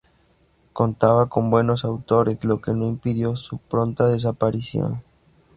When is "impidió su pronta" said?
2.87-4.07